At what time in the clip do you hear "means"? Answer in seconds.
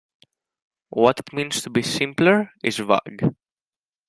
1.31-1.61